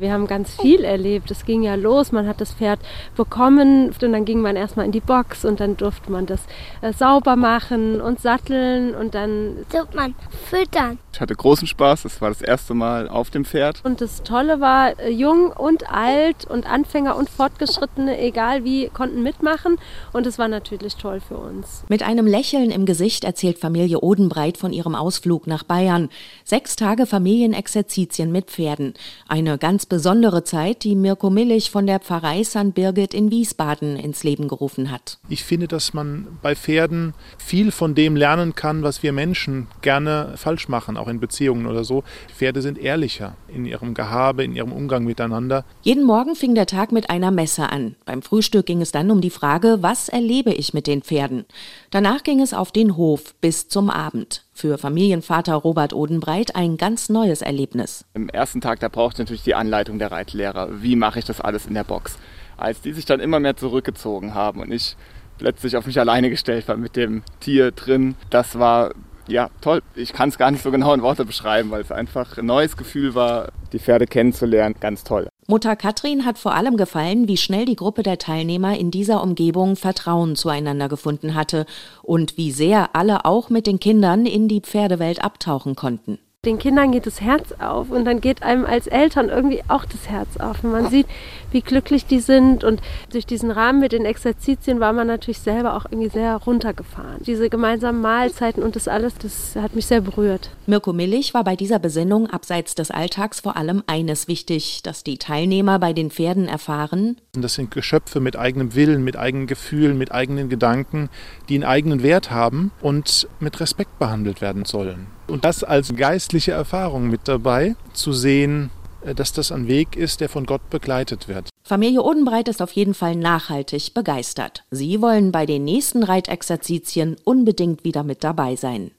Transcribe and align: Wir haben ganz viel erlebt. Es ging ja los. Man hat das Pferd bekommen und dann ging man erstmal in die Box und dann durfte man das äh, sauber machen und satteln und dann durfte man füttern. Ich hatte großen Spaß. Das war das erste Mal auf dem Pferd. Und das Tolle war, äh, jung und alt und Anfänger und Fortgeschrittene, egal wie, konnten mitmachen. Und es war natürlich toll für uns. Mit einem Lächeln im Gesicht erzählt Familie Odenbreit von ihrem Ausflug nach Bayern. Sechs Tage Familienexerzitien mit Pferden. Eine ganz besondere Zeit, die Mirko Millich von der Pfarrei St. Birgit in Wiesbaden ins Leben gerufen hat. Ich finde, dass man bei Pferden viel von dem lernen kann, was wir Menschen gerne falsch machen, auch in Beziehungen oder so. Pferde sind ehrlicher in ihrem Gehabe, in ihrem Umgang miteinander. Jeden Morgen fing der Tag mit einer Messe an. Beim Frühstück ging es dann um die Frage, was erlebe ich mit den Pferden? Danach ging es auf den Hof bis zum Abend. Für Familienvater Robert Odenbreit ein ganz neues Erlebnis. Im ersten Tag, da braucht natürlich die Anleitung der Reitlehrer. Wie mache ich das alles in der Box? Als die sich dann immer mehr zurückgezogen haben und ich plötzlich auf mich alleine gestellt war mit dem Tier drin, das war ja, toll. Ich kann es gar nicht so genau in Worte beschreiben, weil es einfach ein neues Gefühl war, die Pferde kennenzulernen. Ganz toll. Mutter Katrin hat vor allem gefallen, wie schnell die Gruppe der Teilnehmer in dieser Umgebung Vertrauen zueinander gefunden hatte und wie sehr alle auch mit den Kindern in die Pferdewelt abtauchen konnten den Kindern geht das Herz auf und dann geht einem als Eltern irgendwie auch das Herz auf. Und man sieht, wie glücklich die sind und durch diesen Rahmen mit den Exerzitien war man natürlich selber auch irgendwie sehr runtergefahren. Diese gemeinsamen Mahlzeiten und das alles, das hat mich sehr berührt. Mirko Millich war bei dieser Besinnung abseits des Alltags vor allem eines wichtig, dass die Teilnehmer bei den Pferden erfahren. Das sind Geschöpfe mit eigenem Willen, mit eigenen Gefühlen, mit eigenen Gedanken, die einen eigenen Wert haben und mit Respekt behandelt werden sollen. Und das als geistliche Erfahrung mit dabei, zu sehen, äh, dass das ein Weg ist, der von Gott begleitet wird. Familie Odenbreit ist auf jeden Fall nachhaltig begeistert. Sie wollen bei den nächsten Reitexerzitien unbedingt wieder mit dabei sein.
Wir 0.00 0.14
haben 0.14 0.26
ganz 0.26 0.58
viel 0.58 0.82
erlebt. 0.82 1.30
Es 1.30 1.44
ging 1.44 1.62
ja 1.62 1.74
los. 1.74 2.10
Man 2.10 2.26
hat 2.26 2.40
das 2.40 2.54
Pferd 2.54 2.80
bekommen 3.16 3.90
und 3.90 4.12
dann 4.12 4.24
ging 4.24 4.40
man 4.40 4.56
erstmal 4.56 4.86
in 4.86 4.92
die 4.92 5.00
Box 5.00 5.44
und 5.44 5.60
dann 5.60 5.76
durfte 5.76 6.10
man 6.10 6.24
das 6.24 6.40
äh, 6.80 6.94
sauber 6.94 7.36
machen 7.36 8.00
und 8.00 8.18
satteln 8.18 8.94
und 8.94 9.14
dann 9.14 9.56
durfte 9.70 9.94
man 9.94 10.14
füttern. 10.48 10.98
Ich 11.12 11.20
hatte 11.20 11.34
großen 11.34 11.66
Spaß. 11.66 12.02
Das 12.02 12.20
war 12.20 12.28
das 12.28 12.40
erste 12.40 12.74
Mal 12.74 13.08
auf 13.08 13.30
dem 13.30 13.44
Pferd. 13.44 13.80
Und 13.84 14.00
das 14.00 14.22
Tolle 14.22 14.60
war, 14.60 14.98
äh, 14.98 15.10
jung 15.10 15.50
und 15.50 15.90
alt 15.90 16.44
und 16.44 16.70
Anfänger 16.70 17.16
und 17.16 17.28
Fortgeschrittene, 17.28 18.18
egal 18.20 18.64
wie, 18.64 18.88
konnten 18.88 19.22
mitmachen. 19.22 19.78
Und 20.12 20.26
es 20.26 20.38
war 20.38 20.48
natürlich 20.48 20.96
toll 20.96 21.20
für 21.20 21.36
uns. 21.36 21.84
Mit 21.88 22.02
einem 22.02 22.26
Lächeln 22.26 22.70
im 22.70 22.86
Gesicht 22.86 23.24
erzählt 23.24 23.58
Familie 23.58 24.00
Odenbreit 24.00 24.56
von 24.56 24.72
ihrem 24.72 24.94
Ausflug 24.94 25.46
nach 25.46 25.64
Bayern. 25.64 26.08
Sechs 26.44 26.76
Tage 26.76 27.06
Familienexerzitien 27.06 28.30
mit 28.30 28.50
Pferden. 28.50 28.94
Eine 29.28 29.58
ganz 29.58 29.86
besondere 29.86 30.44
Zeit, 30.44 30.84
die 30.84 30.94
Mirko 30.94 31.30
Millich 31.30 31.70
von 31.70 31.86
der 31.86 32.00
Pfarrei 32.00 32.44
St. 32.44 32.74
Birgit 32.74 33.14
in 33.14 33.30
Wiesbaden 33.30 33.96
ins 33.96 34.22
Leben 34.22 34.48
gerufen 34.48 34.90
hat. 34.90 35.18
Ich 35.28 35.44
finde, 35.44 35.66
dass 35.66 35.92
man 35.92 36.38
bei 36.42 36.54
Pferden 36.54 37.14
viel 37.38 37.72
von 37.72 37.94
dem 37.94 38.16
lernen 38.16 38.54
kann, 38.54 38.82
was 38.82 39.02
wir 39.02 39.12
Menschen 39.12 39.66
gerne 39.82 40.34
falsch 40.36 40.68
machen, 40.68 40.96
auch 41.00 41.08
in 41.08 41.20
Beziehungen 41.20 41.66
oder 41.66 41.84
so. 41.84 42.04
Pferde 42.34 42.62
sind 42.62 42.78
ehrlicher 42.78 43.36
in 43.48 43.64
ihrem 43.64 43.94
Gehabe, 43.94 44.44
in 44.44 44.54
ihrem 44.54 44.72
Umgang 44.72 45.04
miteinander. 45.04 45.64
Jeden 45.82 46.04
Morgen 46.04 46.34
fing 46.34 46.54
der 46.54 46.66
Tag 46.66 46.92
mit 46.92 47.10
einer 47.10 47.30
Messe 47.30 47.70
an. 47.70 47.96
Beim 48.04 48.22
Frühstück 48.22 48.66
ging 48.66 48.80
es 48.80 48.92
dann 48.92 49.10
um 49.10 49.20
die 49.20 49.30
Frage, 49.30 49.78
was 49.80 50.08
erlebe 50.08 50.52
ich 50.52 50.74
mit 50.74 50.86
den 50.86 51.02
Pferden? 51.02 51.44
Danach 51.90 52.22
ging 52.22 52.40
es 52.40 52.54
auf 52.54 52.72
den 52.72 52.96
Hof 52.96 53.34
bis 53.40 53.68
zum 53.68 53.90
Abend. 53.90 54.44
Für 54.52 54.76
Familienvater 54.76 55.54
Robert 55.54 55.94
Odenbreit 55.94 56.54
ein 56.54 56.76
ganz 56.76 57.08
neues 57.08 57.40
Erlebnis. 57.40 58.04
Im 58.14 58.28
ersten 58.28 58.60
Tag, 58.60 58.80
da 58.80 58.88
braucht 58.88 59.18
natürlich 59.18 59.42
die 59.42 59.54
Anleitung 59.54 59.98
der 59.98 60.12
Reitlehrer. 60.12 60.82
Wie 60.82 60.96
mache 60.96 61.18
ich 61.18 61.24
das 61.24 61.40
alles 61.40 61.66
in 61.66 61.74
der 61.74 61.84
Box? 61.84 62.18
Als 62.58 62.82
die 62.82 62.92
sich 62.92 63.06
dann 63.06 63.20
immer 63.20 63.40
mehr 63.40 63.56
zurückgezogen 63.56 64.34
haben 64.34 64.60
und 64.60 64.70
ich 64.70 64.96
plötzlich 65.38 65.78
auf 65.78 65.86
mich 65.86 65.98
alleine 65.98 66.28
gestellt 66.28 66.68
war 66.68 66.76
mit 66.76 66.94
dem 66.94 67.22
Tier 67.40 67.70
drin, 67.72 68.14
das 68.28 68.58
war 68.58 68.92
ja, 69.30 69.50
toll. 69.60 69.82
Ich 69.94 70.12
kann 70.12 70.28
es 70.28 70.38
gar 70.38 70.50
nicht 70.50 70.62
so 70.62 70.70
genau 70.70 70.92
in 70.92 71.02
Worte 71.02 71.24
beschreiben, 71.24 71.70
weil 71.70 71.82
es 71.82 71.92
einfach 71.92 72.38
ein 72.38 72.46
neues 72.46 72.76
Gefühl 72.76 73.14
war, 73.14 73.52
die 73.72 73.78
Pferde 73.78 74.06
kennenzulernen. 74.06 74.74
Ganz 74.80 75.04
toll. 75.04 75.28
Mutter 75.46 75.74
Katrin 75.76 76.24
hat 76.24 76.38
vor 76.38 76.54
allem 76.54 76.76
gefallen, 76.76 77.26
wie 77.28 77.36
schnell 77.36 77.64
die 77.64 77.76
Gruppe 77.76 78.02
der 78.02 78.18
Teilnehmer 78.18 78.78
in 78.78 78.90
dieser 78.90 79.22
Umgebung 79.22 79.76
Vertrauen 79.76 80.36
zueinander 80.36 80.88
gefunden 80.88 81.34
hatte 81.34 81.66
und 82.02 82.36
wie 82.36 82.52
sehr 82.52 82.90
alle 82.94 83.24
auch 83.24 83.50
mit 83.50 83.66
den 83.66 83.80
Kindern 83.80 84.26
in 84.26 84.48
die 84.48 84.60
Pferdewelt 84.60 85.24
abtauchen 85.24 85.74
konnten 85.74 86.18
den 86.46 86.58
Kindern 86.58 86.90
geht 86.90 87.04
das 87.04 87.20
Herz 87.20 87.52
auf 87.58 87.90
und 87.90 88.06
dann 88.06 88.22
geht 88.22 88.42
einem 88.42 88.64
als 88.64 88.86
Eltern 88.86 89.28
irgendwie 89.28 89.60
auch 89.68 89.84
das 89.84 90.08
Herz 90.08 90.38
auf. 90.38 90.64
Und 90.64 90.72
man 90.72 90.88
sieht, 90.88 91.06
wie 91.50 91.60
glücklich 91.60 92.06
die 92.06 92.20
sind 92.20 92.64
und 92.64 92.80
durch 93.12 93.26
diesen 93.26 93.50
Rahmen 93.50 93.80
mit 93.80 93.92
den 93.92 94.06
Exerzitien 94.06 94.80
war 94.80 94.94
man 94.94 95.06
natürlich 95.06 95.40
selber 95.40 95.76
auch 95.76 95.84
irgendwie 95.84 96.08
sehr 96.08 96.36
runtergefahren. 96.36 97.22
Diese 97.26 97.50
gemeinsamen 97.50 98.00
Mahlzeiten 98.00 98.62
und 98.62 98.74
das 98.74 98.88
alles, 98.88 99.12
das 99.16 99.54
hat 99.54 99.74
mich 99.74 99.84
sehr 99.84 100.00
berührt. 100.00 100.48
Mirko 100.64 100.94
Millich 100.94 101.34
war 101.34 101.44
bei 101.44 101.56
dieser 101.56 101.78
Besinnung 101.78 102.30
abseits 102.30 102.74
des 102.74 102.90
Alltags 102.90 103.40
vor 103.40 103.58
allem 103.58 103.82
eines 103.86 104.26
wichtig, 104.26 104.82
dass 104.82 105.04
die 105.04 105.18
Teilnehmer 105.18 105.78
bei 105.78 105.92
den 105.92 106.10
Pferden 106.10 106.48
erfahren. 106.48 107.18
Das 107.32 107.52
sind 107.52 107.70
Geschöpfe 107.70 108.18
mit 108.20 108.36
eigenem 108.36 108.74
Willen, 108.74 109.04
mit 109.04 109.18
eigenen 109.18 109.46
Gefühlen, 109.46 109.98
mit 109.98 110.10
eigenen 110.10 110.48
Gedanken, 110.48 111.10
die 111.50 111.56
einen 111.56 111.64
eigenen 111.64 112.02
Wert 112.02 112.30
haben 112.30 112.70
und 112.80 113.28
mit 113.40 113.60
Respekt 113.60 113.98
behandelt 113.98 114.40
werden 114.40 114.64
sollen. 114.64 115.08
Und 115.30 115.44
das 115.44 115.64
als 115.64 115.94
geistliche 115.94 116.52
Erfahrung 116.52 117.08
mit 117.08 117.22
dabei, 117.24 117.76
zu 117.92 118.12
sehen, 118.12 118.70
äh, 119.04 119.14
dass 119.14 119.32
das 119.32 119.52
ein 119.52 119.68
Weg 119.68 119.96
ist, 119.96 120.20
der 120.20 120.28
von 120.28 120.44
Gott 120.44 120.68
begleitet 120.70 121.28
wird. 121.28 121.48
Familie 121.62 122.02
Odenbreit 122.02 122.48
ist 122.48 122.60
auf 122.60 122.72
jeden 122.72 122.94
Fall 122.94 123.14
nachhaltig 123.14 123.94
begeistert. 123.94 124.64
Sie 124.70 125.00
wollen 125.00 125.30
bei 125.30 125.46
den 125.46 125.64
nächsten 125.64 126.02
Reitexerzitien 126.02 127.16
unbedingt 127.24 127.84
wieder 127.84 128.02
mit 128.02 128.24
dabei 128.24 128.56
sein. 128.56 128.90